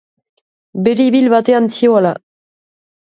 Beribil 0.87 1.29
batean 1.35 1.69
zihoala. 1.77 2.15